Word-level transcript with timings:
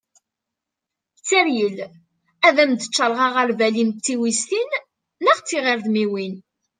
tteryel 1.17 1.77
ad 2.47 2.57
am-d-ččareγ 2.63 3.19
aγerbal-im 3.25 3.89
d 3.91 3.97
tiwiztin 4.05 4.69
neγ 5.23 5.39
tiγredmiwin 5.47 6.35